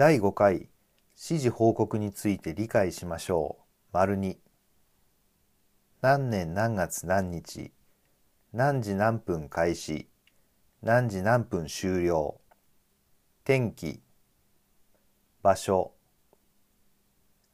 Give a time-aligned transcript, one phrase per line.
[0.00, 0.70] 第5回
[1.14, 3.64] 指示報告について理解しましょう。
[3.92, 4.38] 丸2
[6.00, 7.70] 何年何月何日。
[8.54, 10.08] 何時何分開始。
[10.82, 12.40] 何時何分終了。
[13.44, 14.00] 天気。
[15.42, 15.92] 場所。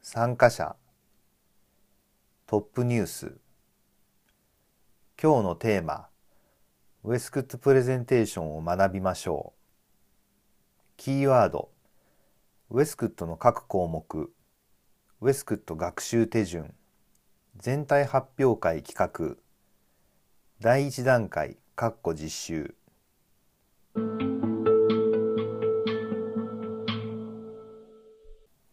[0.01, 0.77] 参加者。
[2.45, 3.37] トップニュース。
[5.21, 6.07] 今日のテーマ。
[7.03, 9.59] ウェスクットプレゼンテーションを学びましょう。
[10.95, 11.71] キーワード。
[12.69, 14.29] ウェスクットの各項目
[15.21, 16.73] ウェスクット学習手順
[17.55, 19.37] 全体発表会企画
[20.59, 22.75] 第1段階括弧実習。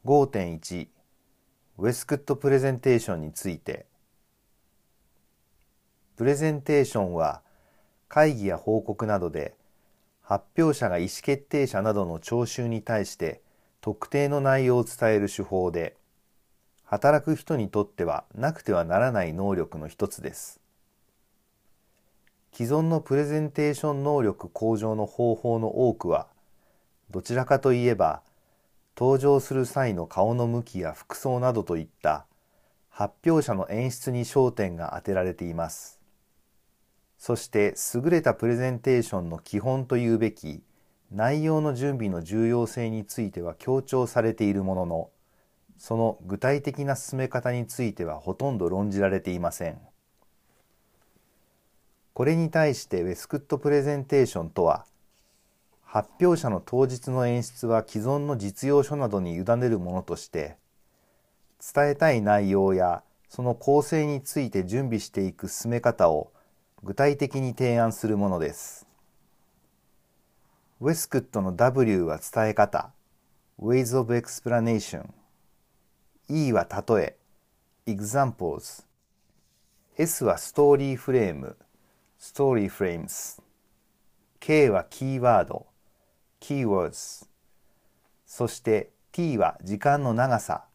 [0.04, 0.88] 5.1
[1.78, 3.86] ウェスクットプレゼンテーションについて。
[6.16, 7.42] プレゼンテーションは
[8.08, 9.54] 会議や報告などで
[10.20, 13.43] 発表者が意思決定者などの聴衆に対して
[13.84, 15.94] 特定の内容を伝える手法で
[16.84, 20.58] 働く人にとってはなくてはならない能力の一つです。
[22.54, 26.28] 既存のプレゼンテーション能力向上の方法の多くは
[27.10, 28.22] どちらかといえば
[28.96, 32.24] 登場する際の顔の向きや服装などといった
[32.88, 36.00] 発表者の演出に焦点が当てられています。
[37.18, 40.62] そして優れたプレゼンテーションの基本というべき
[41.14, 45.10] 内容の準備の重要性については強調されているものの
[45.78, 49.78] その具体的な進め方についてはほとんど論じられていません
[52.14, 54.86] これに対してウェスクットプレゼンテーションとは
[55.84, 60.56] 発表者の当日の演出は既存の実用書などに委ねるものとして
[61.74, 66.32] 伝えたい内容やその構成について準備していく進め方を
[66.82, 68.93] 具体的に提案するものです。
[70.84, 72.90] ウェスクットの W は伝え方
[73.58, 75.06] Ways of Explanation
[76.28, 77.16] E は例
[77.86, 78.84] え Examples
[79.96, 81.56] S はストーリーフレーム
[82.20, 83.40] Story Frames
[84.40, 85.64] K はキーワード
[86.42, 87.28] Keywords
[88.26, 90.66] そして T は時間の長さ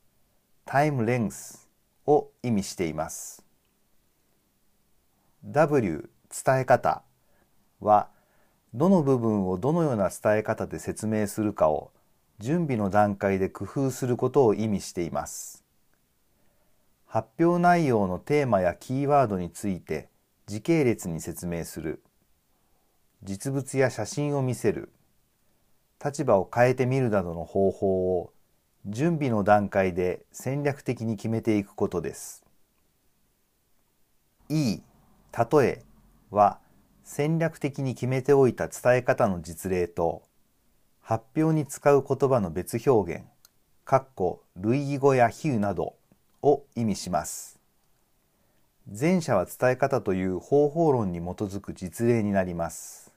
[0.65, 1.67] Time Length
[2.07, 3.45] を意味しています
[5.45, 6.09] W
[6.43, 7.03] 伝え方
[7.79, 8.09] は
[8.73, 11.91] どの部分をどのような伝え方で説明するかを
[12.37, 15.63] 準備の段階で工夫することを意味しています。
[17.05, 20.09] 発表内容のテーマやキーワードについて
[20.45, 22.03] 時系列に説明する。
[23.23, 24.91] 実物や写真を見せる。
[26.03, 28.31] 立場を変えてみるなどの方法を
[28.85, 32.45] 準備の段階で戦略的に決めていくことです。
[34.47, 34.81] E、
[35.33, 35.83] 例え
[36.31, 36.59] は
[37.11, 40.21] 戦略的に決めておいた伝え方の実例と
[41.01, 43.23] 発表に使う言葉の別表現、
[43.83, 45.95] 括弧類義語や比喩など
[46.43, 47.59] を意味します。
[48.87, 53.11] 前者は伝え方という方法論に基づく実例になります。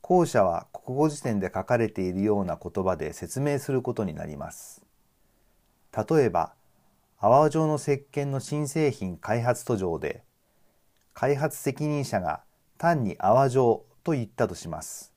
[0.00, 4.80] 後者は国語辞典で書かれているような言葉で説明することになります。
[5.92, 6.52] 例えば、
[7.18, 10.22] 泡状の石鹸の新製品開発途上で、
[11.14, 12.45] 開発責任者が
[12.78, 15.12] 単に泡状と言ったとします。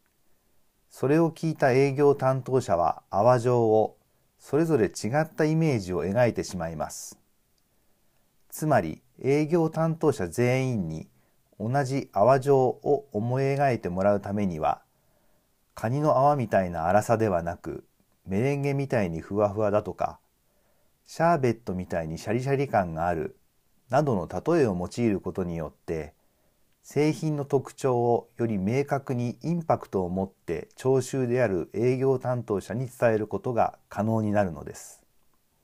[0.89, 3.97] それを聞いた営業担当者は泡状を
[4.39, 7.19] それぞれ違ったイメージを描いてしまいます。
[8.49, 11.07] つまり営業担当者全員に
[11.59, 14.81] 同じ泡状を思い描いてもらうためには
[15.75, 17.85] カニの泡みたいな粗さではなく
[18.25, 20.19] メレンゲみたいにふわふわだとか
[21.05, 23.37] シャーベットみたいにシャリシャリ感がある
[23.89, 26.13] などの例えを用いることによって
[26.83, 35.03] 製品の特徴をより明確にインパクトを持って聴衆である営業担当者に伝えることが可能になるのです。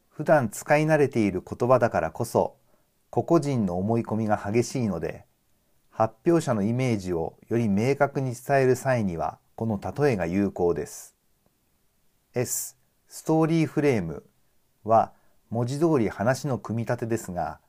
[0.10, 2.56] 普段使い慣れている言葉だからこそ
[3.10, 5.26] 個々人の思い込みが激しいので
[5.90, 11.16] 発表者のイメージをより明確に伝える際にはこの例えが有効です。
[12.34, 14.24] S ストーリーフレーム
[14.84, 15.14] は
[15.50, 17.60] 文字通り話の組み立てですが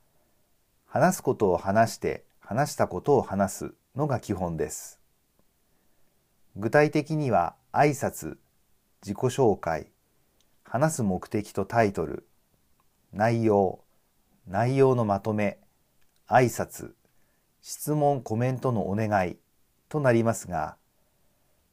[0.85, 5.01] 話すことを話して話したことを話すのが基本です。
[6.55, 8.37] 具体的には挨拶、
[9.01, 9.87] 自己紹介、
[10.63, 12.25] 話す目的とタイトル、
[13.11, 13.81] 内容、
[14.47, 15.59] 内容のまとめ、
[16.29, 16.93] 挨拶、
[17.61, 19.35] 質問・コメントのお願い
[19.89, 20.77] となりますが、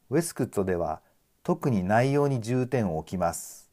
[0.09, 0.99] ウェスクットでは
[1.43, 3.71] 特に内容に重点を置きます。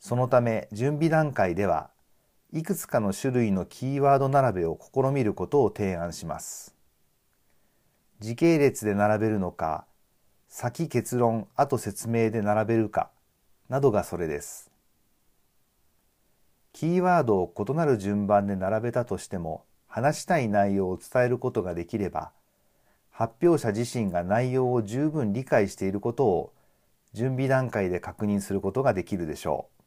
[0.00, 1.91] そのため準備段階では
[2.54, 6.74] いくつかの種類のキーワード並べを試みることを提案します。
[8.20, 9.86] 時系列で並べるのか、
[10.48, 13.10] 先結論、後説明で並べるか
[13.70, 14.70] などがそれです。
[16.74, 22.32] キーワードを異なる順番で並べたとしても話したい内容を伝えることができれば
[23.10, 26.52] 発表者自身が内容を十分理解していることを
[27.12, 29.82] 準備段階で確認することができるでしょう。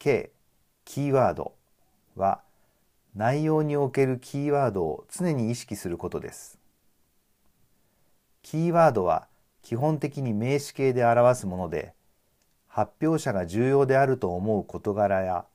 [0.00, 0.33] K
[0.84, 1.52] キーワード
[2.16, 2.40] は
[3.14, 6.58] 内容におけるキーワードを常に意識することです。
[8.42, 9.26] キーワードは
[9.62, 11.94] 基本的に名詞形で表すもので
[12.68, 15.46] 発表者が重要であると思う事柄や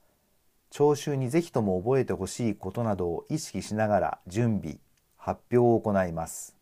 [0.72, 4.78] 聴衆にぜひとも覚えてほしいことなどを意識しながら準備
[5.18, 6.56] 発表を行います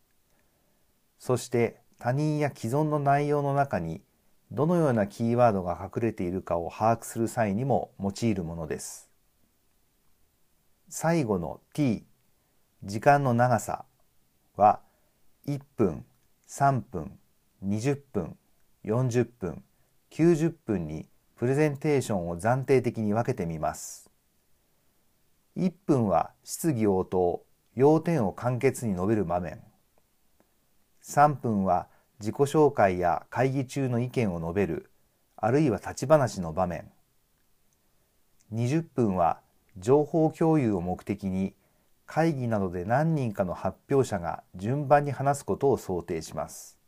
[1.18, 4.02] そして他人や既存の内容の中に
[4.50, 9.10] どのようなキーワードが隠れているかを把握する際にも用いるものです
[10.88, 12.04] 最後の t
[12.84, 13.84] 時間の長さ
[14.56, 14.80] は
[15.46, 16.04] 1分
[16.48, 17.18] 3分
[17.64, 18.36] 20分
[18.84, 19.62] 40分
[20.10, 21.06] 90分に
[21.36, 24.10] プレゼンテーションを暫定的に分けてみます。
[25.56, 27.44] 1分は質疑応答、
[27.74, 29.62] 要点を簡潔に述べる場面。
[31.04, 31.88] 3分は
[32.20, 34.90] 自己紹介や会議中の意見を述べる、
[35.36, 36.90] あるいは立ち話の場面。
[38.52, 39.40] 20分は
[39.76, 41.54] 情報共有を目的に
[42.06, 46.78] 会議などで何人かの発表者が順番に話すことを想定します。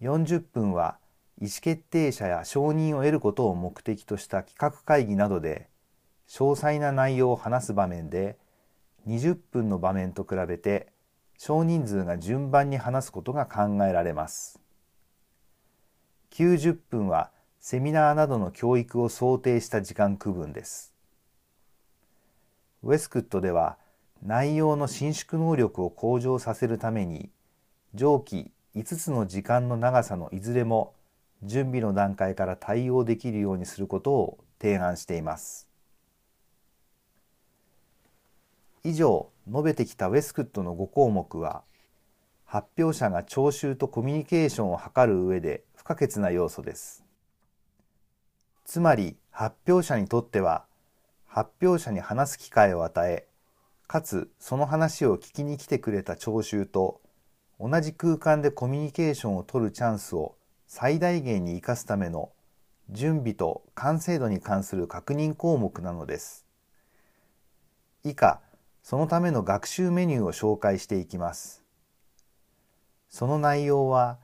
[0.00, 0.98] 40分は
[1.40, 5.68] 意思決定者や承認を得ることを目的とした企画会議などで
[6.28, 8.38] 詳細な内容を話す場面で
[9.06, 10.92] 20分の場面と比べて
[11.42, 14.60] 少人数が順番に話すことが考えられます。
[16.32, 20.94] 90分はセミナーなどの教育を想定した時間区分です。
[22.82, 23.78] ウェスクットでは
[24.22, 27.30] 内容の伸縮能力を向上させるために
[27.94, 30.92] 上記5つの時間の長さのいずれも
[31.42, 35.70] 準備の段階から対応できるようにすることを提案しています。
[38.84, 41.64] 以上述べてきたウェスクットの5項目は
[42.44, 47.04] 発表者が聴衆とコミュニケーションを図る上で不可欠な要素です。
[48.64, 50.64] つまり発表者にとっては
[51.26, 53.26] 発表者に話す機会を与え
[53.88, 57.00] かつその話を聞きに来てくれた聴衆と
[57.58, 60.36] 同じ空間でコミュニケーションを取るチャンスを
[60.68, 62.30] 最大限に生かすための
[62.90, 66.46] 準備と完成度に関する確認項目なのです。
[68.02, 68.40] 以下、
[68.90, 71.62] そのための学習メニューを紹介していきます。
[73.08, 74.18] その内容は、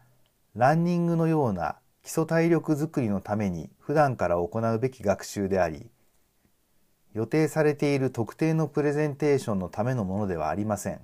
[0.57, 5.89] ランニングのような基礎体力づくりのために普段から行うべき学習であり、
[7.15, 11.01] 予定されている特定のプレゼンテーションのためのものではありません。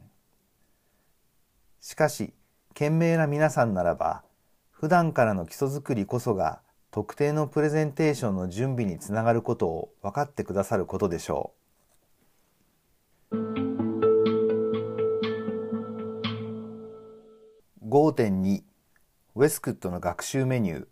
[1.80, 2.32] しかし、
[2.74, 4.24] 賢明な皆さんならば、
[4.72, 11.61] 普段からの基礎づくりこそが特定のプレゼンテーションの準備につながることを分かってくださることでしょう。
[17.92, 18.62] 5.2
[19.34, 20.86] ウェスクットの学習メニュー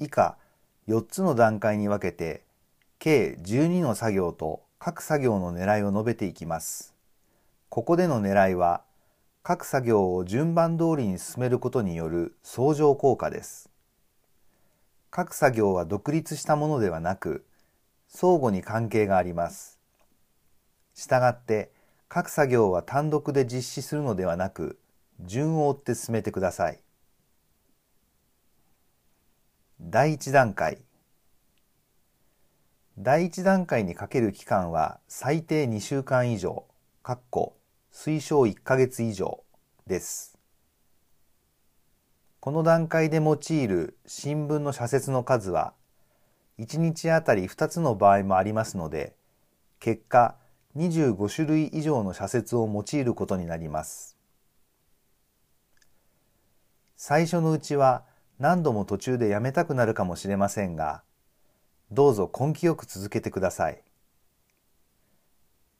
[0.00, 0.36] 以下
[0.88, 2.42] 4つの段階に分けて
[2.98, 6.96] 計12の作業と各作業の狙いを述べていきます。
[7.68, 8.82] ここでの狙いは
[9.44, 13.70] 各作業を順番通りに進めることによる相乗効果です。
[15.12, 17.46] 各作業は独立したものではなく、
[18.08, 19.78] 相互に関係があります。
[20.92, 21.70] したがって、
[22.08, 24.76] 各作業は単独で実施するのではなく、
[25.20, 26.80] 順を追って進めてください。
[29.80, 30.78] 第1段階
[32.98, 36.64] 第1段階にかける期間は最低2週間以上、
[37.02, 37.56] 括弧
[37.92, 39.42] 推奨1ヶ月以上
[39.86, 40.38] です。
[42.40, 45.72] この段階で用いる新聞の社説の数は
[46.58, 49.14] 1日あたり2つの場合もありますので
[49.80, 50.36] 結果
[50.76, 54.13] 25種類以上の社説を用いることになります。
[57.06, 58.02] 最初のうちは
[58.38, 61.02] 何度も途中でやめたくなるかもしれませんが
[61.90, 63.82] どうぞ根気よく続けてください。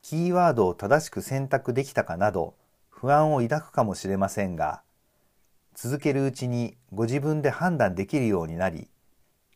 [0.02, 2.52] キーワードを正しく選択できたかなど
[2.90, 4.82] 不安を抱くかもしれませんが、
[5.74, 8.90] 続けるうちにご自分で判断できるようになり、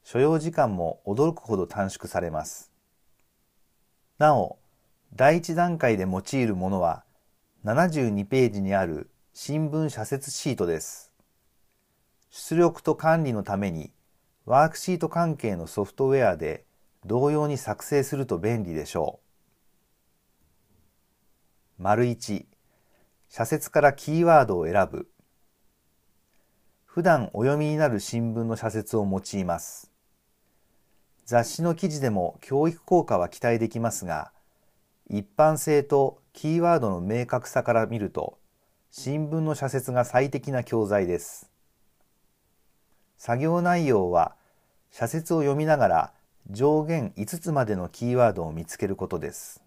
[0.02, 2.72] 所要時間も驚くほど短縮されます。
[4.16, 4.56] なお、
[5.14, 7.04] 第一段階で用いるものは
[7.66, 11.07] 72ページにある新聞社説シートです。
[12.30, 13.92] 出力と管理のために
[14.44, 16.64] ワークシート関係のソフトウェアで
[17.04, 19.20] 同様に作成すると便利でしょ
[21.78, 21.82] う。
[21.82, 22.46] 丸1、
[23.28, 25.08] 社説からキーワードを選ぶ。
[26.84, 29.92] 普段お読みになる新聞の社説を用います。
[31.24, 34.32] 雑誌の記事でも教育効果は期待できますが、
[35.10, 38.38] 一般性とキーワードの明確さから見ると、
[38.90, 41.50] 新聞の社説が最適な教材です。
[43.18, 44.36] 作業内容は、
[44.90, 46.12] 社説を読みながら
[46.50, 49.60] 上限5つまでのキーワードを見つけることです。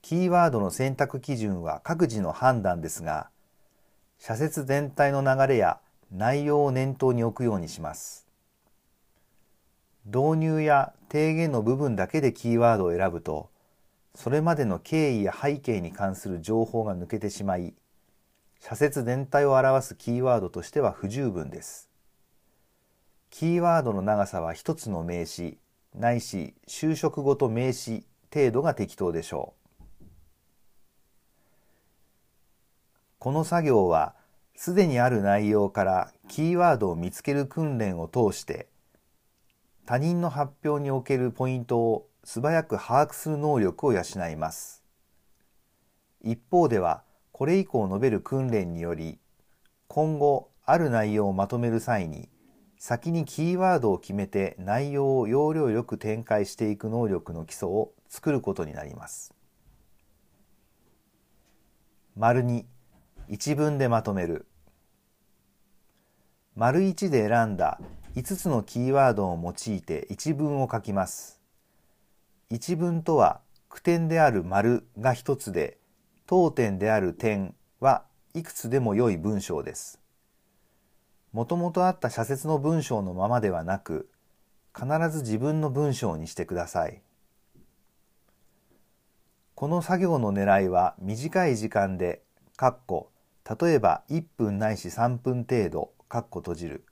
[0.00, 3.28] キーワードの選択基準は各自の判断ですが、
[4.18, 5.78] 社説全体の流れや
[6.10, 8.26] 内容を念頭に置くようにします。
[10.06, 13.50] 導入や提言の部分だけでキーワードを選ぶと、
[14.14, 17.74] それまでの経緯や背景に関する情報が抜けてしまい、
[18.64, 21.90] 社説全体を表すキーワードとしては不十分です。
[23.28, 25.58] キーワードの長さは一つの名詞、
[25.96, 29.54] ないし就職ごと名詞程度が適当でしょ
[29.90, 30.04] う。
[33.18, 34.14] この作業は
[34.54, 38.68] すでにある内容からキーワードを見つける訓練を通して
[39.86, 44.84] 他人の発表におけるポイントを素早く把握する能力を養います。
[46.22, 47.02] 一方では
[47.42, 49.18] これ以降述べる訓練により
[49.88, 52.28] 今後ある内容をまとめる際に
[52.78, 59.34] 先にキーワードを決めて内容を要領よく展開していく能力の基礎を作ることになります。
[62.16, 62.64] 丸2
[63.28, 64.46] 一文でまとめる
[66.54, 67.80] 丸1で選んだ
[68.14, 71.40] 5つのキーワードを用いて一文を書きます
[72.50, 75.81] 一文とは句点である丸が1つで
[76.32, 80.00] 当点である点はいくつでも良い文章です
[81.30, 84.08] もともとあった社説の文章のままではなく
[84.74, 87.02] 必ず自分の文章にしてください
[89.54, 92.22] この作業の狙いは短い時間で、
[92.56, 93.10] かっこ
[93.60, 96.86] 例えば1分ないし3分程度、かっこ閉じる。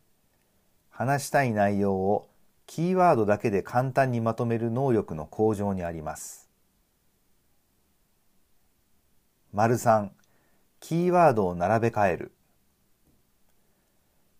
[0.91, 2.29] 話したい内容を
[2.67, 6.50] キーワードだけで簡単にまとめる能力の向上にあります。
[9.53, 10.11] 丸3、
[10.79, 12.31] キーワードを並べ替える。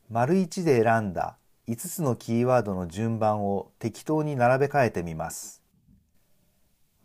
[0.09, 1.37] 丸1で選んだ
[1.67, 5.65] 5つのキーワードの順番を適当に並べ替えてみます。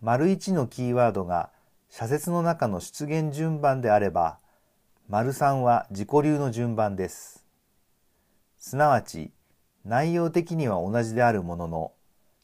[0.02, 1.50] 丸1のキーワードが
[1.90, 4.38] 社説の中の出現順番であれば、
[5.10, 7.44] 丸3は自己流の順番です。
[8.60, 9.32] すなわち、
[9.84, 11.92] 内容的には同じであるものの、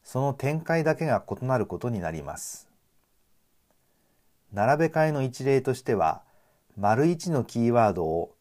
[0.02, 2.71] その展開だけが異なることになります。
[4.52, 6.22] 並べ替えの一例としては、
[6.76, 8.34] 丸1のキーワードを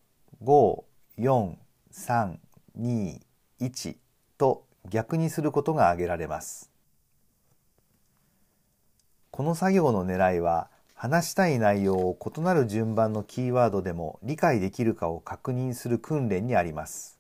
[0.43, 0.83] 5、
[1.19, 1.55] 4、
[1.93, 2.37] 3、
[2.77, 3.19] 2、
[3.61, 3.95] 1
[4.37, 6.69] と逆にすることが挙げられます。
[9.31, 17.17] この作業の狙いは、話したい内容を異なる順番のキーワードでも理解できるかを確認する訓練にあります。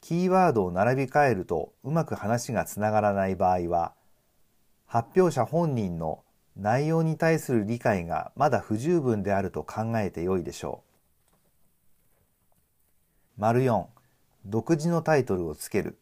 [0.00, 3.92] キーワードを並び替えるとうまく話がつながらない場合は、
[4.86, 6.22] 発表者本人の
[6.58, 10.82] 内容に対する理解がまだ不十分であると考えてよいでしょ
[13.38, 13.40] う。
[13.40, 13.86] 丸4、
[14.44, 15.96] 独自のタイトルをつける。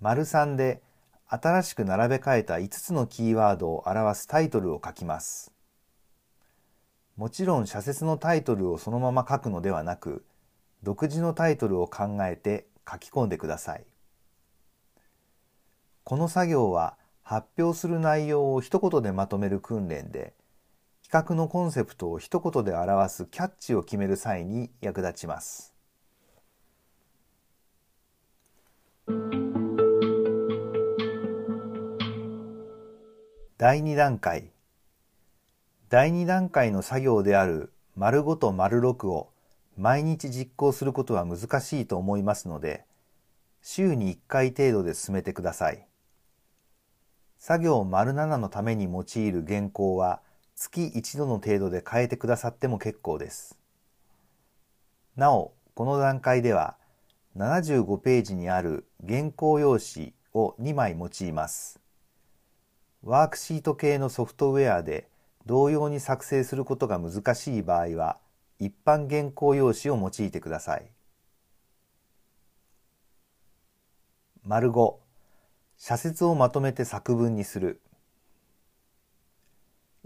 [0.00, 0.80] 丸3で
[1.26, 5.52] 新しく並べ替えた5つのキーワードを表すタイトルを書きます。
[7.16, 10.24] もちろん社説のタイトルをそのまま書くのではなく、
[10.84, 13.84] 独自のタイトルを考えて書き込んでください。
[16.04, 16.96] この作業は
[17.30, 20.34] 発表する内容を一言でまとめる訓練で、
[21.04, 25.72] 企画のコンセプトを一言で表すキャッチを決める際に役立ちます。
[33.58, 34.50] 第2段階
[35.88, 39.30] 第2段階の作業である丸5と丸6を
[39.76, 42.84] 毎日実行することは難しいと思いますので
[43.62, 45.89] 週に1回程度で進めてください
[47.40, 50.20] 作業丸7のために用いる原稿は
[50.54, 53.58] 月1度の程度で変えてくださっても結構です。
[55.16, 56.76] なおこの段階では
[57.38, 61.80] 75ページにある原稿用紙を2枚用います。
[63.02, 65.08] ワークシート系のソフトウェアで
[65.46, 68.18] 同様に作成することが難しい場合は
[68.58, 70.90] 一般原稿用紙を用いてください。
[74.44, 75.09] 丸5
[75.80, 77.80] 社説をまとめて作文にする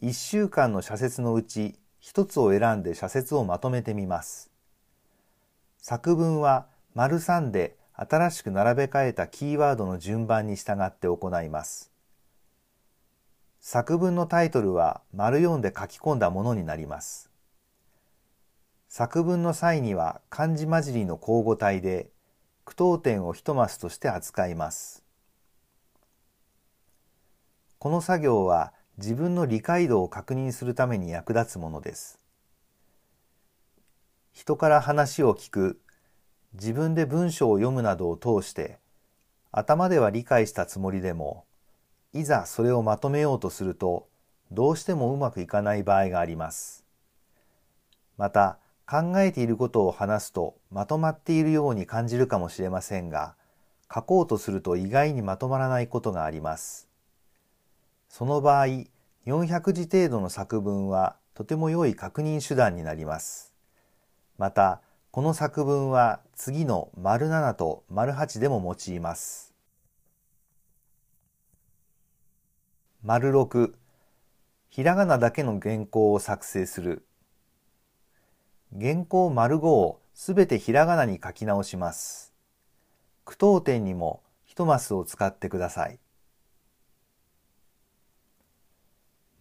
[0.03, 4.51] 1週間の社説のうち1つを選んで社説をまとめてみます
[5.77, 11.91] 作文は丸3で新しく並べ替えたキーワードの順番に従って行います
[13.67, 17.31] 作文のタイトルは丸4で書き込んだものになります。
[18.91, 22.11] 作文の際には漢字混じりの交互体で
[22.67, 25.04] 句読点を一マスとして扱います。
[27.85, 32.19] この作業は自分の理解度を確認するために役立つものです。
[34.33, 35.79] 人から話を聞く、
[36.55, 38.79] 自分で文章を読むなどを通して
[39.53, 41.45] 頭では理解したつもりでも
[42.15, 44.09] いざそれをまとめようとすると
[44.51, 46.87] どうしてもうまくいかない場合があります。
[48.17, 48.57] また
[48.89, 53.35] 考えていることを話すとまとまっているように感じるかもしれませんが
[53.95, 56.94] 書こうとすると意外にまとまらないことがあります。
[58.17, 58.67] その場合
[59.27, 63.53] 400字程度の作文はとても良い確認手段になります。
[64.39, 69.53] またこの作文は次の丸7と丸8でも用います。
[73.03, 73.73] 丸6
[74.69, 77.05] ひらがなだけの原稿を作成する
[78.81, 82.33] 原稿丸5をすべてひらがなに書き直します。
[83.25, 85.99] 句読点にも一マスを使ってください。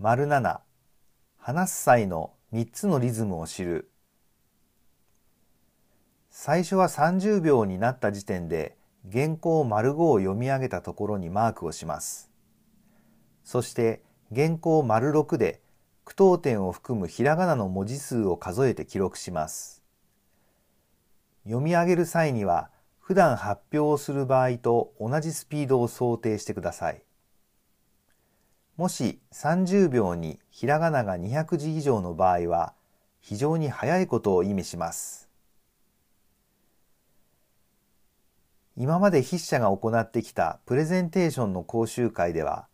[0.04, 0.60] 丸7
[1.38, 3.90] 話す際の3つのリズムを知る
[6.30, 8.76] 最初は30秒になった時点で
[9.10, 12.30] 原稿丸5を読み上げたところにマークをします。
[13.46, 14.02] そして
[14.36, 15.62] 原稿丸6で
[16.04, 19.86] 句読点を含むひらがなの文字数を数えて記録します。
[21.46, 27.02] 読み上げる際には普段発表をする場合と同じスピードを想定してください。
[28.76, 32.74] もし30秒にひらがなが200字以上の場合は
[33.22, 35.30] 非常に早いことを意味します。
[38.76, 42.68] 今まで筆者が行ってきたプレゼンテーションの講習会では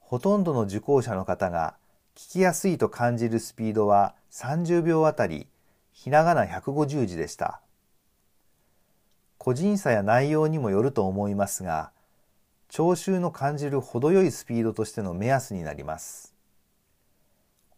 [0.00, 1.76] ほとんどの受講者の方が
[2.14, 5.48] 聞きやすいと感じるスピードは30秒あたり
[5.92, 7.60] ひらがな150字でした。
[9.36, 11.90] 個人差や内容にもよると思いますが、
[12.68, 16.34] 聴衆の感じる程よいスピードとしての目安になります。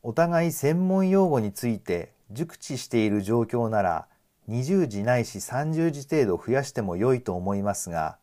[0.03, 4.07] お互い専門用語について熟知している状況なら
[4.49, 8.18] 20字ないし30字程度増やしても良いと思いますが、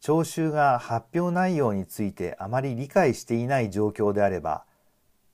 [0.00, 4.64] 聴衆が発表内容についてあまり理解していない状況であれば、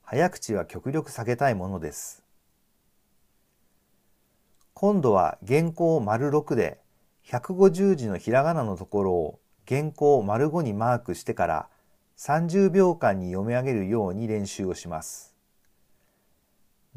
[0.01, 2.23] 早口は極力避けたいものです。
[4.73, 6.79] 今度は原稿丸6で
[7.27, 11.69] 150字のひらがなのところを原稿を丸5にマークしてから
[12.17, 15.35] 30秒間に読み上げるように練習をします。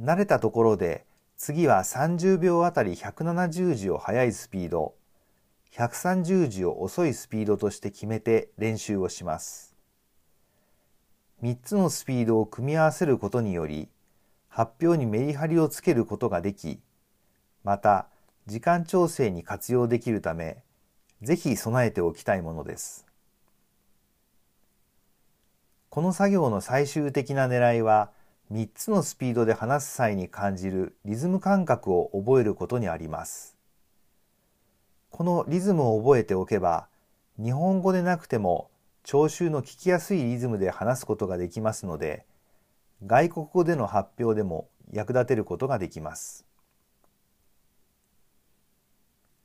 [0.01, 4.95] 慣れたところで次は30秒あたり170字を速いスピード、
[5.73, 9.75] 130字を遅いスピードとして決めて練習をします。
[11.43, 13.89] 3つのスピードを組み合わせることにより
[14.49, 16.81] 発表にメリハリをつけることができ
[17.65, 18.09] また
[18.47, 20.64] 時間調整に活用できるため
[21.25, 23.07] ぜひ備えておきたいものです。
[25.89, 28.11] この作業の最終的な狙いは
[28.53, 33.57] 3つのスピードで話す際に感じるリズム感覚を覚えることにあります。
[35.11, 36.89] このリズムを覚えておけば
[37.39, 38.69] 日本語でなくても
[39.03, 42.27] 聴衆の聞きやすいリズムで話すことができますので
[43.07, 46.45] 外国語での発表でも役立てることができます。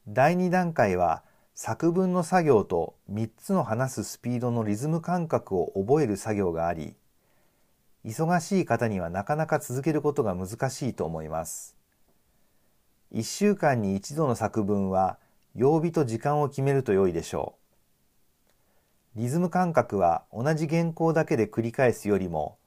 [0.08, 1.24] 第2段階は
[1.62, 6.96] 作文の作業と3つの話すスピードのリズム感覚を覚える作業があり
[8.06, 11.76] 忙しい方にはなかなか続けることが難しいと思います
[13.14, 15.18] 1週間に1度の作文は
[15.54, 17.56] 曜日と時間を決めると良いでしょ
[19.18, 22.58] うリズム感覚は同じ原稿だけで繰り返すよりも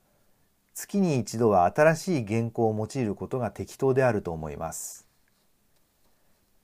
[0.75, 5.12] 月に一度は新しい原稿を用いることが適当であると思います。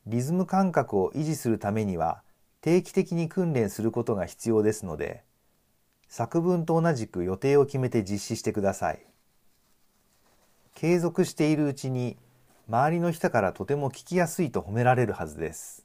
[0.09, 2.23] リズム感覚を維持するためには
[2.63, 5.23] 定期的に訓練することが必要ですので
[6.09, 9.05] 作文と同じく予定を決めて実施してください。
[10.75, 12.17] 継続しているうちに
[12.69, 15.85] 周りの人からとても聞きやすいと褒められるはずです。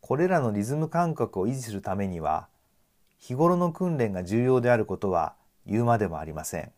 [0.00, 2.46] これらのリズム感覚を維持するためには
[3.18, 5.34] 日頃の訓練が重要であることは
[5.66, 6.70] 言うまでもありません。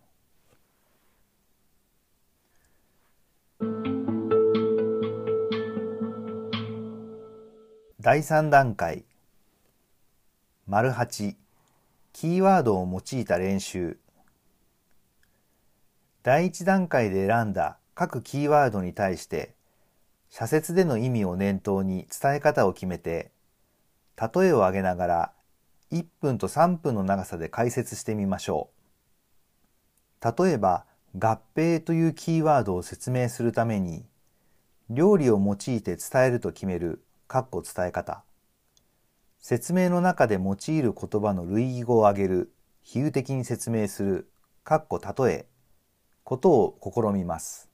[8.05, 9.05] 第3段階。
[10.67, 11.37] 丸8
[12.12, 13.97] キーワードを用いた練習。
[16.25, 17.79] 第1段階で選んだ。
[17.95, 19.55] 各キーワードに対して。
[20.31, 23.31] 社説での意味を念頭に伝え方を決めて、
[24.21, 25.33] 例えを挙げながら。
[25.93, 28.71] 1分と3分の長さで解説してみましょ
[30.21, 30.43] う。
[30.45, 30.87] 例えば、
[31.17, 34.05] 合併というキーワードを説明するために。
[34.91, 37.05] 料理を用いて伝えると決める。
[37.33, 38.25] 括弧伝え方
[39.38, 42.53] 説明の中で用いる言葉の類義語を挙げる。
[42.83, 44.31] 比喩的に説明する
[44.66, 45.47] 括弧例え
[46.25, 47.71] ことを試みます。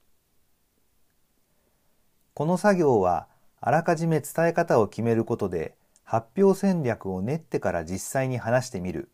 [2.34, 3.26] この作業は
[3.60, 9.10] あらかじめ伝え方を決めることで発表戦略を練ってから実際に話してみる。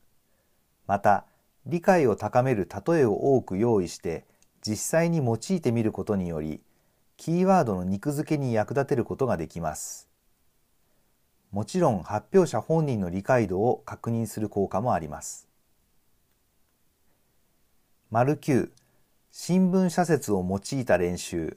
[0.86, 1.24] また
[1.64, 4.26] 理解を高める例えを多く用意して
[4.60, 6.60] 実際に用いてみることにより
[7.16, 10.13] キーワードの肉付けに役立てることができます。
[11.54, 15.46] もちろん発表者本人の理解度を確認する効果もあります。
[18.10, 18.70] 丸9
[19.30, 21.56] 新聞社説を用いた練習。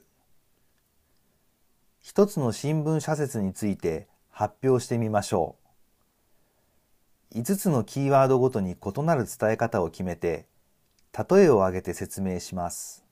[1.98, 5.56] 一つの新聞社説について発表してみましょ
[7.34, 7.40] う。
[7.40, 10.46] 5つのキーワードごとに異なる伝え方を決めて、
[11.28, 13.04] 例えを挙げて説明します。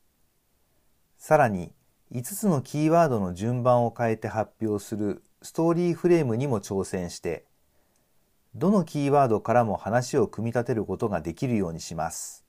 [1.19, 1.73] さらに、
[2.13, 7.45] 5つのキーワードの順番を変えて発表するストーリーフレームにも挑戦して、
[8.57, 12.45] どのキーワードからも話を組み立てることができるようにします。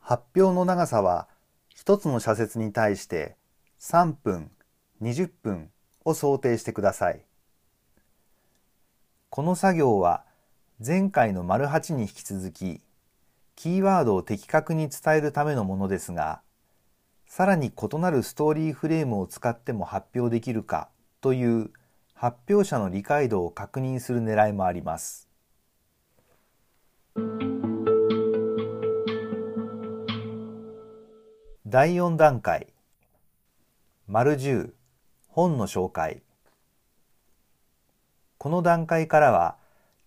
[0.00, 1.28] 発表の長さは、
[1.76, 3.36] 1つの社説に対して
[3.80, 4.50] 3分、
[5.02, 5.70] 20分
[6.06, 7.22] を想定してください。
[9.28, 10.24] この作業は
[10.84, 12.80] 前回の丸8に引き続き、
[13.56, 16.40] キーワードを的確に伝えるためのものですが、
[17.26, 20.88] さらに異なるストーリーフレームを使っても発表できるか
[21.22, 21.70] という
[22.14, 25.28] 発表者の理解度を確認する狙いもあります。
[31.64, 32.66] 第4段階
[34.06, 34.72] 丸10
[35.28, 36.22] 本の紹介
[38.36, 39.56] この段階からは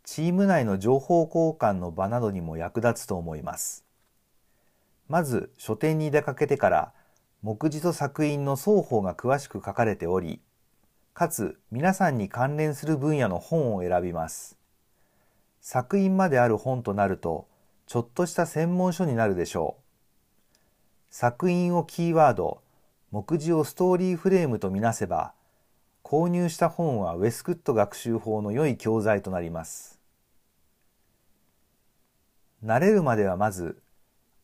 [0.04, 3.86] チーム内の情報交換の場などにも役立つと思います。
[5.08, 6.94] まず書店に出かけてから
[7.42, 10.42] 目次と作品の双方が詳しく書かれており、
[11.16, 14.58] かつ皆さんに関連する分野の本を選びます。
[15.62, 17.48] 作品まである本となると、
[17.88, 19.82] ちょっとした専門書になるでしょう。
[21.10, 22.62] 作品をキーワード、
[23.12, 25.32] 目次をストーリーフレームとみなせば、
[26.04, 30.02] 購入した本はウェスクット学習法の良い教材となります。
[32.62, 33.82] 慣れるまではまず、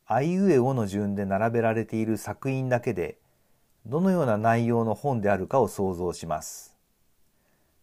[0.05, 3.17] あいうえおの順で並べられている作品だけで、
[3.85, 6.75] どのような内容の本であるかを想像します。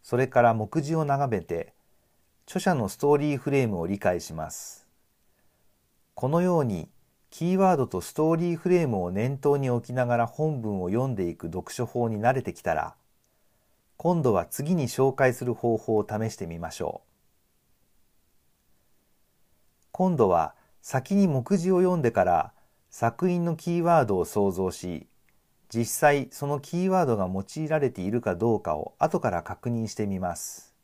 [0.03, 1.75] それから目次を眺めて、
[2.47, 4.87] 著者のストーリーフレームを理解します。
[6.15, 6.89] このように、
[7.31, 12.95] キーワードとストーリーフレームを念頭に置きながら本文を読んでいく読書法に慣れてきたら、
[13.99, 17.09] 今度は次に紹介する方法を試してみましょう。
[19.93, 22.53] 今度は先に目次を読んでから
[22.89, 25.07] 作品のキーワードを想像し、
[25.73, 30.75] 実際そのキーワードが用いられているかどうかを後から確認してみます。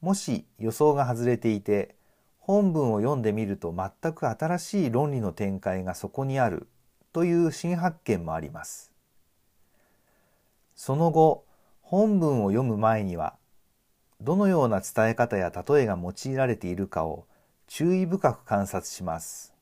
[0.00, 1.94] もし予想が外れていて、
[2.38, 6.68] 本文を読んでみると全く新しい論理の展開がそこにある
[7.12, 8.92] という新発見もあります。
[10.74, 11.44] その後、
[11.82, 13.36] 本文を読む前には、
[14.20, 17.26] どのような伝え方や例えが用いられているかを
[17.66, 19.54] 注意深く観察します。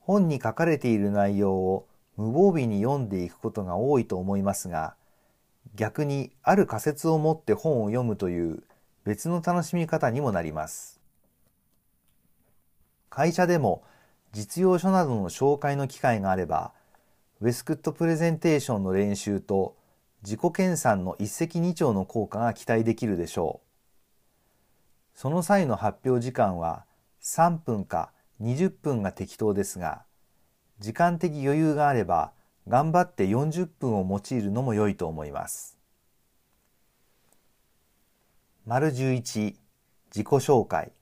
[0.00, 1.86] 本に書かれている内容を
[2.20, 4.94] 無防備に読んでいくことが多いと思いますが、
[5.74, 8.62] 逆にある仮説を持って本を読むという
[9.04, 11.00] 別の楽しみ方にもなります。
[13.08, 13.82] 会社でも
[14.32, 16.72] 実用書などの紹介の機会があれば、
[17.40, 19.74] ウェスクットプレゼンテーションの練習と
[20.22, 25.18] 自己研鑽の一石二鳥の効果が期待できるでしょう。
[25.18, 26.84] その際の発表時間は
[27.22, 30.04] 3分か20分が適当ですが、
[30.80, 32.32] 時間的余裕があれば
[32.66, 35.78] 頑張って40分を用いるのも良いと思います。
[38.66, 39.56] 丸11自
[40.10, 40.92] 己紹介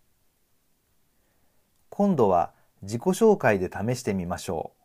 [1.91, 4.79] 今度は自己紹介で試してみましょう。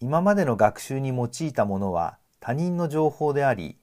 [0.00, 3.76] 今までの学習に用いたものは他人の情報であり、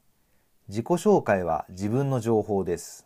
[0.69, 3.05] 自己紹介は自分の情報です。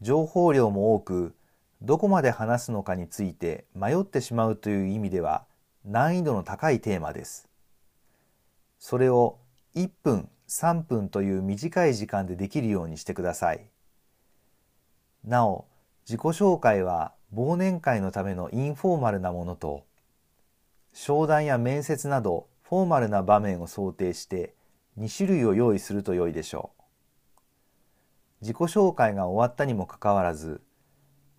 [0.00, 1.34] 情報量も多く、
[1.84, 5.44] どこまで話すのかについて迷ってしまうという意味では
[5.84, 7.46] 難易度の高いテーマです。
[8.78, 9.38] それを
[9.74, 13.66] 1分、3分という短い時間でできるようにしてください。
[15.26, 15.66] なお、
[16.06, 19.84] 自己紹介は忘年会のためのインフォーマルなものと、
[20.94, 24.54] 商談や面接などフォーマルな場面を想定して
[24.98, 26.82] 2種類を用意すると良いでしょう。
[28.40, 30.62] 自己紹介が終わったにもかかわらず、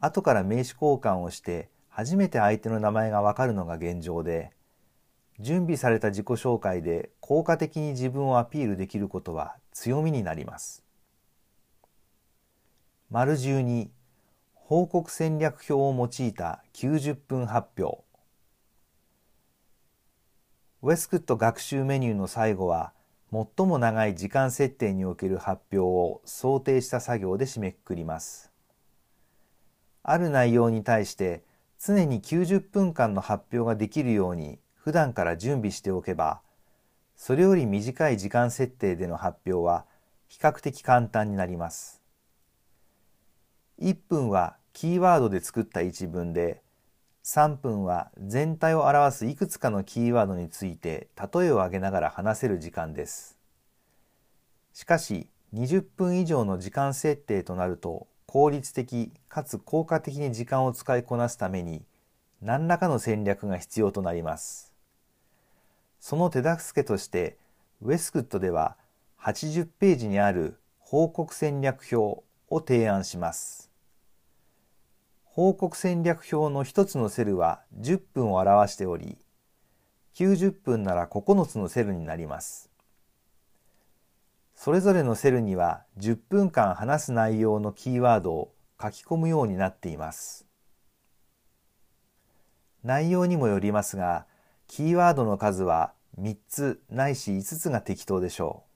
[0.05, 4.51] 後から名刺交換をして初めて相手の名前がわかるのが現状で、
[5.39, 10.83] 準備された自己紹介で効果的に自分をアピールできることは強みになります。
[13.09, 13.89] 丸12
[14.53, 18.03] 報告戦略表を用いた90分発表
[20.81, 22.93] ウェスクット学習メニューの最後は
[23.31, 28.54] 最も長い時間設定における発表を想定した作業で締めくくります。
[30.07, 31.43] ある内容に対して
[31.83, 36.41] 常に90分間の発表ができるように普段から準備しておけば、
[37.15, 39.85] それより短い時間設定での発表は
[40.27, 42.03] 比較的簡単になります。
[43.81, 46.61] 1分はキーワードで作った一文で、
[47.23, 53.39] 3分は全体を表すいくつかのキーワードについて例えを挙げながら話せる時間です。
[54.71, 61.85] しかし20分以上の時間設定となると効率的かつ効果的に時間を使いこなすために
[62.41, 64.73] 何らかの戦略が必要となります。
[66.01, 67.37] その手助けとして、
[67.81, 68.75] ウェスクットでは
[69.21, 71.95] 80ページにある報告戦略表
[72.49, 73.71] を提案します。
[75.23, 79.17] 報告戦略表の一つのセルは10分を表しており、
[80.15, 82.69] 90分なら9つのセルになります。
[84.55, 90.45] それぞれのセルには10分間話す内容のキーワードを書き込むようになっています。
[92.83, 94.25] 内容にもよりますが、
[94.67, 98.71] キーワードの数は3つないし5つが適当でしょう。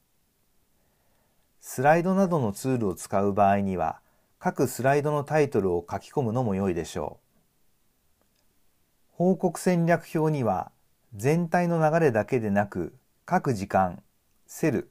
[1.61, 3.99] スライドなどのツールを使う場合には、
[4.37, 8.25] 各スライドのタイトルを書き込むのも良いでしょう。
[9.11, 10.71] 報告戦略表には、
[11.15, 14.01] 全体の流れだけでなく、各時間、
[14.47, 14.89] セル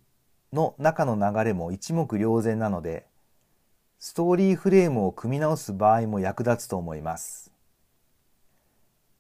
[0.52, 3.06] の中の流れも一目瞭然なので、
[3.98, 7.50] ストーリーフレームを組み直す場合も役立つと思います。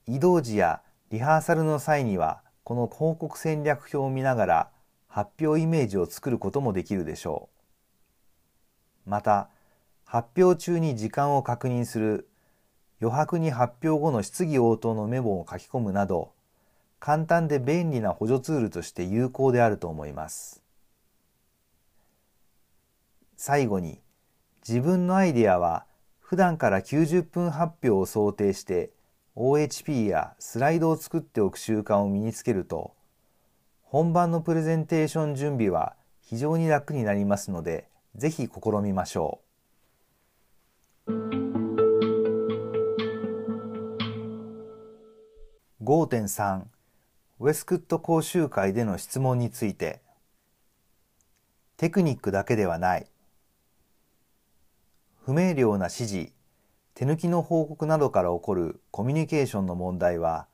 [0.06, 4.70] 移動時やリハーサルの際にはこの広告戦略表を見ながら
[5.08, 7.48] 発表イメージを作ることもできるでしょ
[9.06, 9.10] う。
[9.10, 9.48] また、
[10.04, 12.28] 発表中に時間を確認する、
[13.00, 16.32] 余白に発表後の質疑応答のメモを書き込むなど、
[17.00, 20.62] 簡単で便利な補助ツールとして有効であると思います。
[23.40, 24.00] 最後に、
[24.68, 25.86] 自分のアイデアは
[26.18, 28.90] 普段から90分発表を想定して
[29.36, 32.94] OHP やスライドを作っておく習慣を身につけると
[33.80, 39.40] 本番のプレゼンテーション準備は非常に楽になりますのでぜひ試みましょ
[41.06, 41.12] う。
[45.84, 46.64] 5.3
[47.38, 50.02] ウェスクット講習会での質問について。
[51.76, 53.06] テクニックだけではない。
[55.28, 56.32] 不明瞭な指示
[56.94, 60.46] 手抜きの報告などから起こるコミュニケーションの問題は、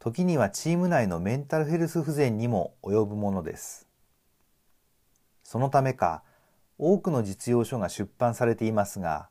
[0.00, 3.86] 時にはチーム内のメンタルヘルス不全にも及ぶものです。
[5.44, 6.24] そのためか、
[6.78, 9.28] 多くの実用書が出版されていますが、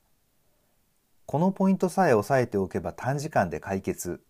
[1.26, 4.22] このポイントさえ押さえておけば短時間で解決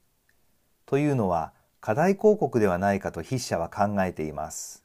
[0.87, 4.83] というのは課題広告ではないかと筆者は考えています。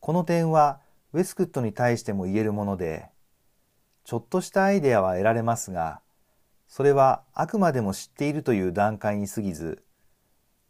[0.00, 0.80] この点は
[1.14, 3.08] ウェスクットに対しても言えるもので、
[4.04, 6.00] ちょっとしたアイデアは得られますが、
[6.68, 9.82] それはあくまでも知っているという段階に過ぎず、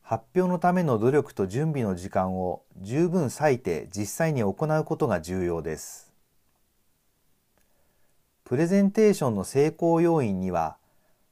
[0.03, 6.13] 発表のための努力と準備の時間を十分割いて実際に行うことが重要です。
[8.45, 10.79] プレゼンテーションの成功要因には、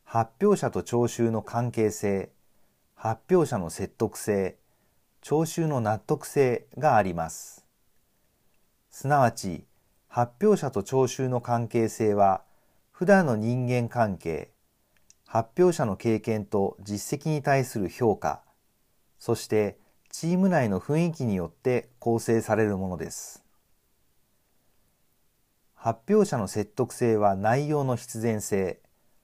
[0.05, 2.31] 発表者と聴衆の関係性、
[2.95, 4.57] 発表者の説得性、
[5.21, 7.67] 聴衆の納得性があります。
[8.91, 9.65] すなわち、
[10.09, 12.43] 発表者と聴衆の関係性は
[12.91, 14.51] 普段の人間関係
[15.27, 18.43] 発表者の経験と実績に対する評価
[19.19, 19.79] そして
[20.11, 23.45] チーム内の雰囲気によって構成されるものです。
[25.75, 28.81] 発表者の説得性は内容の必然性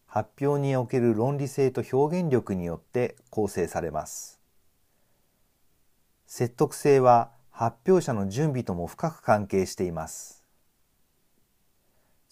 [0.06, 4.40] 発表における論理性と表現力によって構成されます。
[6.26, 10.43] 説得性は発表者の準備とも深く関係しています。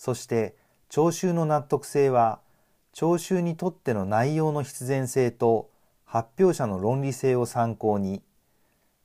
[0.02, 0.56] そして
[0.88, 2.40] 聴衆の納得性は
[2.92, 5.70] 聴衆にとっての内容の必然性と
[6.04, 8.20] 発表者の論理性を参考に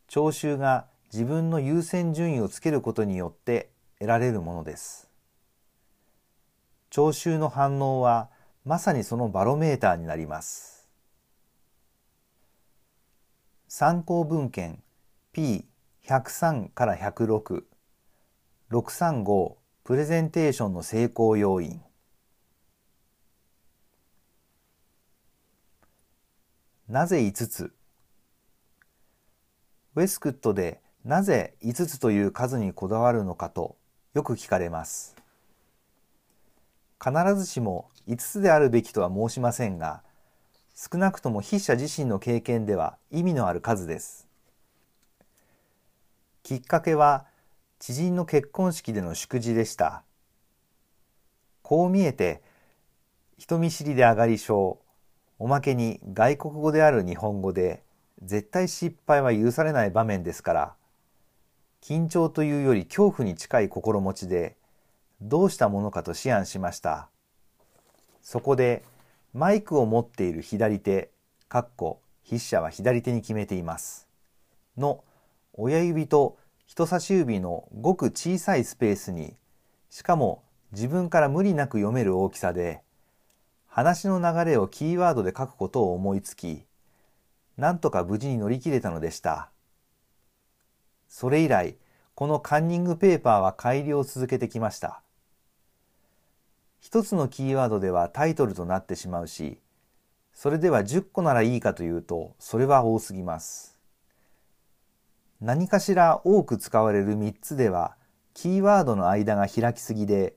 [0.07, 5.07] 聴衆が自分の優先順位をつけることによって得られるものです。
[6.89, 8.29] 聴衆の反応は
[8.65, 10.89] まさにそのバロメーターになります。
[13.67, 14.81] 参考文献
[15.35, 17.65] P103 から106
[18.71, 21.79] 635プレゼンテーションの成功要因
[26.89, 27.71] なぜ5つ？
[29.95, 33.77] ウェスクットでなぜ5つという数にこだわるのかと
[34.13, 35.15] よく聞かれます。
[37.01, 40.03] 必ずしも5つであるべきとは申しませんが、
[40.75, 44.27] 少なくとも筆者自身の経験では意味のある数です。
[46.43, 47.25] きっかけは
[47.79, 50.03] 知人の結婚式での祝辞でした。
[51.61, 52.41] こう見えて
[53.37, 54.79] 人見知りで上がり症、
[55.37, 57.83] おまけに外国語である日本語で
[58.23, 60.75] 絶対失敗は許されない場面ですから、
[61.81, 64.57] 緊張というより恐怖に近い心持ちで、
[65.21, 67.09] どうしたものかと思案しました。
[68.21, 68.83] そこで、
[69.33, 71.11] マイクを持っている左手、
[71.47, 74.07] かっこ筆者は左手に決めています。
[74.77, 75.03] の
[75.53, 76.37] 親指と
[76.67, 79.35] 人差し指のごく小さいスペースに、
[79.89, 82.83] しかも自分から無理なく読める大きさで、
[83.67, 86.65] 話の流れをキーワードで書くことを思いつき、
[87.55, 89.49] なんとか無事に乗り切れたのでした。
[91.07, 91.77] それ以来、
[92.15, 95.01] このカンニングペーパーは改良を続けてきました。
[96.81, 99.57] 一つのキーワードではタイトルとなってしまうし、
[100.33, 103.76] それでは10個ならいいかというと、それは多すぎます。
[105.39, 107.95] 何かしら多く使われる3つでは、
[108.33, 110.35] キーワードの間が開きすぎで、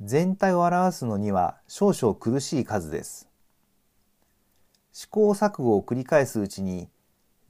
[0.00, 3.28] 全体を表すのには少々苦しい数です。
[4.92, 6.88] 試行錯誤を繰り返すうちに、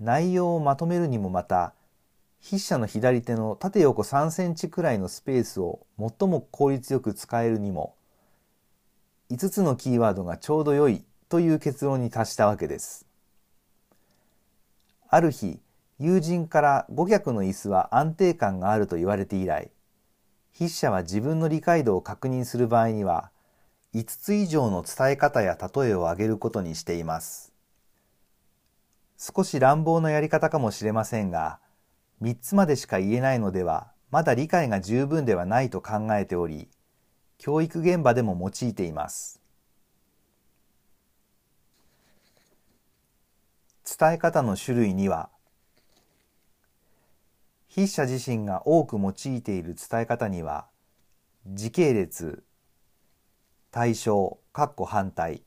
[0.00, 1.72] 内容をまとめるにもまた、
[2.42, 7.94] 筆者の左手の縦横3センチくらいのスペースを最も効率よく使えるにも、
[9.30, 13.06] 5つのキーワードがちょうど良いという結論に達したわけです。
[15.08, 15.60] ある日、
[16.02, 19.70] 友人から5脚の椅子は安定感があると言われて以来、
[20.52, 23.30] 筆者は自分の理解度を確認する場合には、
[23.94, 27.52] 5つ以上の伝え方や例えを挙げることにしています。
[29.16, 31.60] 少し乱暴なやり方かもしれませんが、
[32.20, 36.68] 3つまでしか言えないのでは、まだ理解が十分ではないと考えており、
[37.38, 39.40] 教育現場でも用いています。
[43.84, 45.28] 伝え方の種類には、
[47.74, 50.66] 筆者自身が多く用いている伝え方には、
[51.46, 52.44] 時系列、
[53.70, 55.42] 対象、かっこ反対、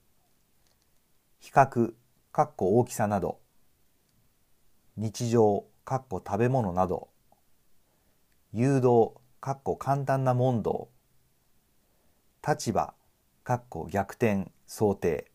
[1.39, 1.93] 比較、
[2.31, 3.37] かっこ大きさなど、
[4.97, 7.09] 日常、かっこ食べ物など、
[8.53, 10.89] 誘導、かっこ簡単な問答、
[12.47, 12.95] 立場、
[13.43, 15.29] かっこ逆転、想定、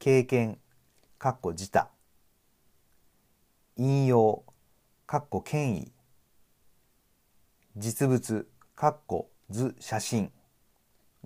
[0.00, 0.58] 経験、
[1.18, 1.88] かっこ自他、
[3.76, 4.42] 引用、
[5.12, 5.92] かっこ権威、
[7.76, 10.32] 実物、かっこ図写真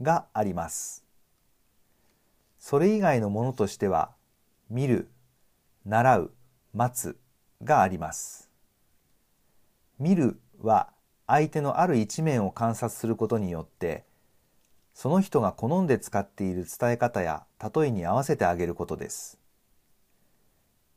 [0.03, 1.05] があります。
[2.59, 4.11] それ以外のものとしては、
[4.68, 5.09] 見る、
[5.85, 6.33] 習う、
[6.75, 7.16] 待つ、
[7.62, 8.51] があります。
[10.01, 10.88] 見るは
[11.29, 14.05] 相手のある一面を観察することによって
[14.94, 19.38] その人が好んで使っている伝え方や例えに合わせてあげることです。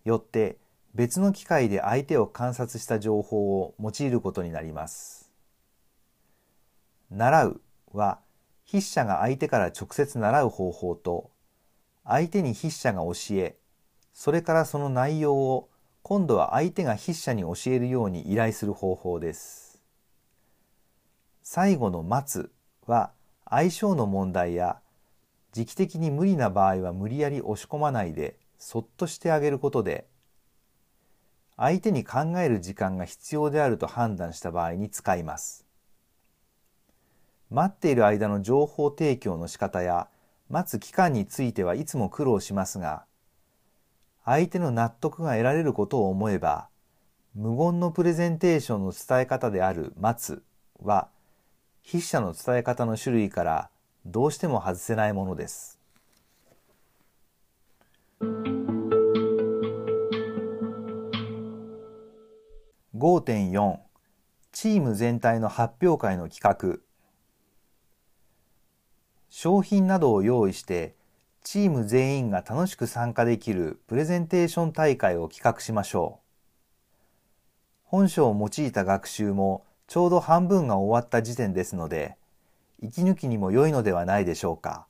[0.06, 0.58] よって
[0.96, 5.30] 別の機会で相手を観察した情報を用いることになります。
[7.12, 7.62] 習う
[7.94, 8.20] は
[8.66, 11.32] 筆者が相手から直接習う方法と
[12.06, 13.58] 相手に筆者が教え
[14.14, 15.70] それからその内容を
[16.02, 19.82] 今度は相手が筆者に教えるように依頼する方法です。
[21.44, 22.52] 最後の待つ
[22.86, 23.12] は
[23.50, 24.80] 相性の問題や
[25.52, 30.06] 時期的に無理な場合は無理やり押し込まないでそっとしてあげることで
[31.60, 35.66] 相手に考える時間が必要であると判断した場合に使います。
[37.50, 40.08] 待っている間の情報提供の仕方や
[40.50, 43.04] 待つ期間についてはいつも苦労しますが
[44.30, 46.68] 相手の納得が得られることを思えば、
[47.34, 50.44] 無言のプレゼンテーションの伝え方である待つ
[50.84, 51.08] は、
[51.84, 53.70] 筆者の伝え方の種類から
[54.06, 55.80] どうしても外せないものです。
[63.00, 63.78] 5.4
[64.52, 66.80] チーム全体の発表会の企画
[69.30, 70.96] 商品などを用意して
[71.42, 76.30] チーム全員が楽しく参加できるプレゼンテーション大会を企画しましょう。
[77.86, 82.18] 本書を用いた学習もちょうど半分が終わった時点ですので、
[82.82, 84.88] 息抜きにも良いのではないでしょうか。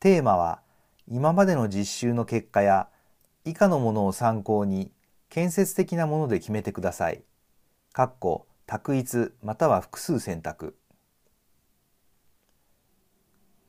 [0.00, 0.60] テーマは、
[1.06, 2.88] 今までの実習の結果や
[3.44, 4.90] 以下のものを参考に
[5.32, 7.22] 建設的なもので決めてください。
[7.94, 10.76] かっこ、択一または複数選択。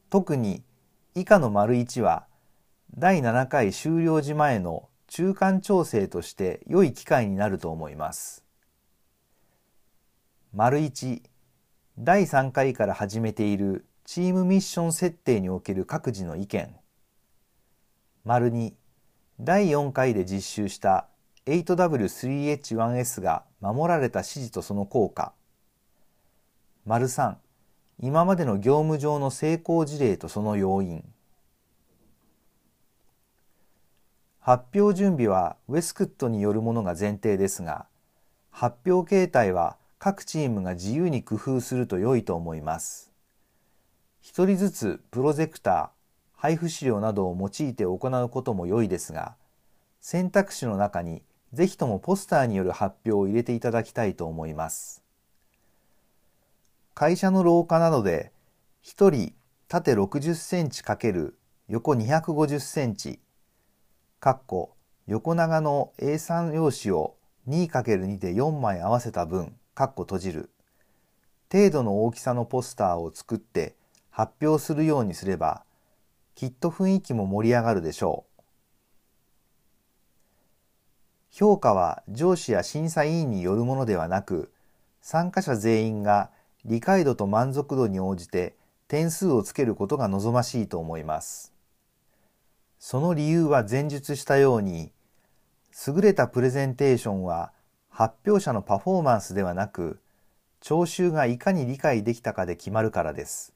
[0.10, 0.62] 特に
[1.16, 2.28] 以下の丸1は
[2.98, 8.44] 第7回終了時前の中間調整として良い機会になると思います。
[10.54, 11.22] 丸1
[11.98, 16.76] 第3回から始めているチームミッション設定における各自の意見
[18.26, 18.74] 丸2
[19.40, 21.08] 第4回で実習した
[21.46, 25.34] 8W3H1S が守られた指示とその効果。
[26.86, 27.36] 丸3
[28.00, 31.04] 今までの業務上の成功事例とその要因。
[34.40, 37.86] 発表準備はウェスクットによるものが前提ですが
[38.52, 43.12] 発表形態は各チームが自由に工夫すると良いと思います。
[44.22, 45.90] 一人ずつプロジェクター
[46.36, 49.36] 配布資料などを用いて行うことも良いですが
[50.02, 51.22] 選択肢の中に
[51.54, 55.04] ぜひともポスターによる発表を入れていただきたいと思います。
[56.96, 58.32] 会社の廊下などで
[58.84, 59.34] 1人
[59.68, 61.34] 縦60センチ×
[61.70, 63.20] 横250センチ
[65.08, 67.16] 横長の A3 用紙を
[67.48, 70.50] 2×2 で4枚合わせた分かっこ閉じる
[71.52, 73.76] 程度の大きさのポスターを作って
[74.10, 75.64] 発表するようにすれば
[76.36, 78.33] きっと雰囲気も盛り上がるでしょう。
[81.36, 84.52] 評価は上司や審査委員によるものではなく
[85.02, 86.30] 参加者全員が
[86.64, 88.56] 理解度と満足度に応じて
[88.88, 91.52] 点数をつけることが望ましいと思います。
[92.78, 94.92] その理由は前述したように、
[95.88, 97.52] 優れたプレゼンテーションは
[97.90, 100.00] 発表者のパフォーマンスではなく、
[100.62, 103.54] 聴衆がいかに理解できたかで決まるからです。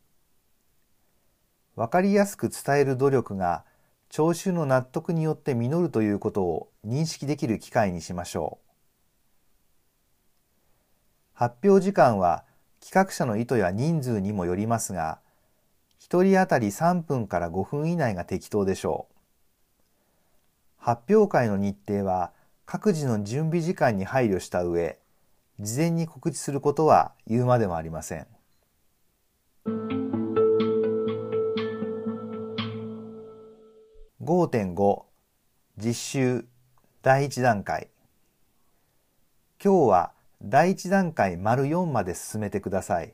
[1.76, 3.64] わかりやすく伝える努力が
[4.10, 8.68] 聴衆の納得によって実るということを認識できる機会にしましょう。
[11.34, 12.46] 発表時間は
[12.80, 15.20] 企画者の意図や人数にもよりますが、
[16.00, 19.14] 1人当たり3分から5分以内が適当でしょう。
[20.78, 22.32] 発表会の日程は
[22.66, 24.98] 各自の準備時間に配慮した上、
[25.60, 28.28] 事前に告知することは言うまでもありません。
[34.24, 35.04] 5.5
[35.78, 36.46] 実習
[37.08, 37.88] 第1段階
[39.64, 43.14] 今日は第1段階丸4まで進めてください。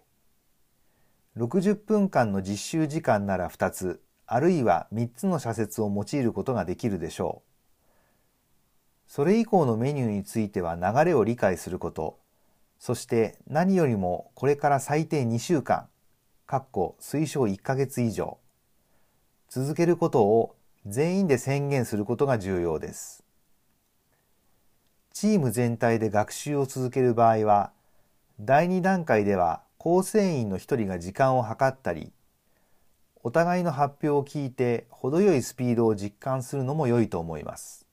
[1.37, 9.11] 60分間の実習時間なら2つ、あるいは3つの社説を用いることができるでしょう。
[9.11, 12.17] それ以降のメニューについては流れを理解すること、
[12.79, 15.87] そして何よりもこれから最低2週間、
[16.47, 18.39] かっこ推奨1ヶ月以上、
[19.49, 20.55] 続けることを
[20.87, 23.22] 全員で宣言することが重要です。
[25.23, 27.71] チーム全体で学習を続ける場合は、
[28.41, 32.11] 第2段階では構成員の一人が時間を計ったり、
[33.23, 37.87] お互いの発表を聞いて程よいスピードを実感するのも良いと思います。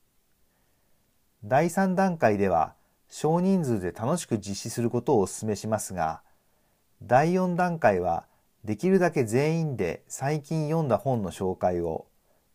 [1.44, 2.74] 第3段階では
[3.08, 6.22] 少人数で楽しく実施することをお勧めしますが、
[7.00, 8.24] 第4段階は
[8.64, 12.08] できるだけ全員で最近読んだ本の紹介を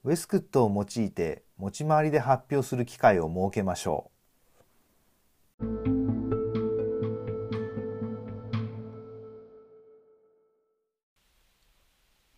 [0.03, 4.14] ウェスクットを用いて持ち回りで発表する機会を設けましょう。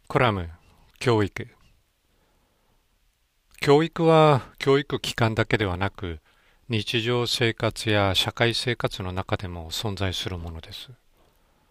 [0.07, 0.49] コラム
[0.99, 1.47] 教育
[3.59, 6.19] 教育は教育機関だけではなく
[6.69, 10.89] 日常生活や社会生活の中でも存在するものです。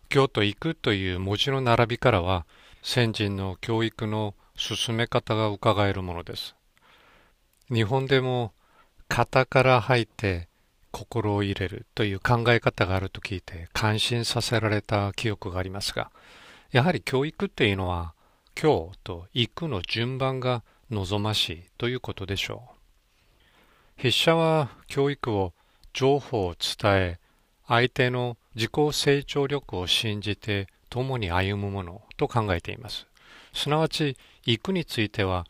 [0.08, 2.46] 教と行くという文字の並びからは
[2.82, 6.54] 先人の教育の進め方が伺えるものです。
[7.68, 8.52] 日本でも
[9.08, 10.48] 型から入って
[10.96, 16.10] 心を入れるという考え方があると聞いて感心させられた記憶がありますが、
[16.72, 18.14] やはり教育っていうのは、
[18.58, 22.76] 今日と行くの順番が望ましいということでしょう。
[23.98, 25.52] 筆者は教育を
[25.92, 27.18] 情報を伝え、
[27.68, 33.06] 相手の自己成長力を信じて共に歩むものと考えています。
[33.52, 35.46] すなわち、行くについては、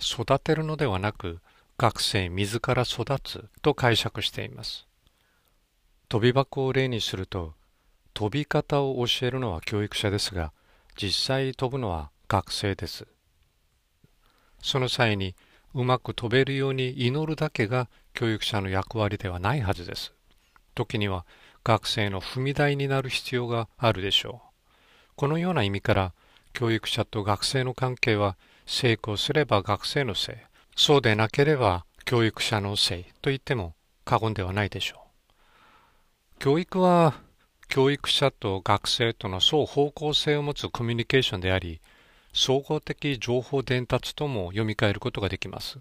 [0.00, 1.40] 育てるのではなく、
[1.76, 4.85] 学生自ら育つと解釈しています。
[6.08, 7.54] 飛び箱を例にすると、
[8.14, 10.52] 飛び方を教えるのは教育者ですが、
[10.96, 13.06] 実際飛ぶのは学生です。
[14.62, 15.34] その際に
[15.74, 20.14] うまく飛べるように祈るだけが教育者の役割ではないはずです。
[20.74, 21.26] 時には
[21.64, 24.62] 学生の踏み台になる必要があるでしょう。
[25.16, 26.14] このような意味から
[26.52, 30.36] 教育者と学生の関係は成功すれば学生のせい、
[30.76, 35.05] そうでなければ教育者のせいと言っても過言ではないでしょう。
[36.38, 37.14] 教育は
[37.68, 41.80] 教育者と学生との双方向性を持つコミュニケーションであり、
[42.32, 45.78] 総合的情報伝達とも読み替えることができます。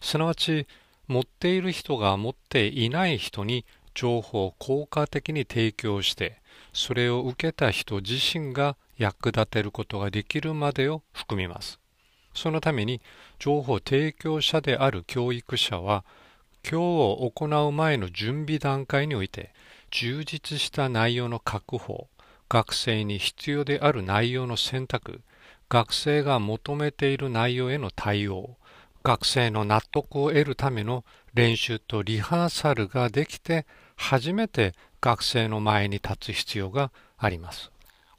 [0.00, 0.66] すなわち、
[1.08, 6.40] 持っている人が持っていない人に情報を効果的に提供して、
[6.72, 11.80] それを受けた人自身が役立てることができるまでを含みます。
[12.32, 13.00] そのために
[13.40, 16.04] 情報提供者である教育者は
[16.62, 19.52] 今日を行う前の準備段階において
[19.90, 22.08] 充実した内容の確保、
[22.48, 25.20] 学生に必要である内容の選択、
[25.68, 28.56] 学生が求めている内容への対応、
[29.02, 33.66] 学生の納得を得るための練習とリハーサルができて
[33.96, 37.70] 初めて学生の前に立つ必要があります。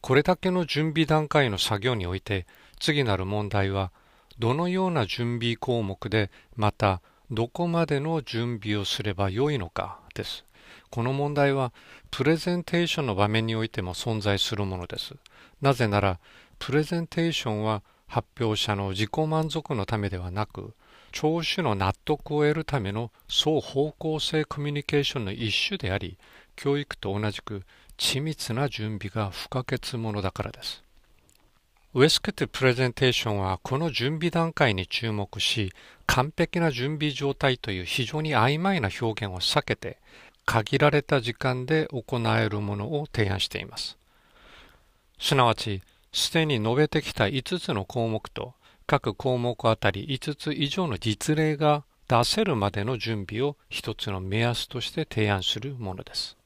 [0.02, 2.48] これだけの準備段階の作業において
[2.80, 3.92] 次なる問題は
[4.40, 10.46] どのような準備項目でまたどこまでの準備をすればよいのかです。
[10.92, 11.72] この問題は
[12.12, 15.16] プレゼンテーションの場面においても存在するものです。
[15.62, 16.20] なぜなら
[16.60, 20.74] プレゼンテーションは発表者の自己満足のためではなく
[21.14, 26.18] 聴取の納得を得るための双方向性コミュニケーションの一種であり
[26.58, 27.64] 教育と同じく
[27.98, 30.84] 緻密な準備が不可欠ものだからです。
[31.94, 35.74] ウェスケットプレゼンテーションはこの準備段階に注目し
[36.06, 39.98] 完璧な準備状態という非常に曖昧な表現を避けて
[40.46, 43.98] 限られた時間で行えるものを提案しています。
[45.20, 45.82] すなわち、
[46.12, 48.54] すでに述べてきた5つの項目と
[48.88, 56.38] 各項目あたり5つ以上の実例が出せるまでの準備を一つの目安として提案するものです。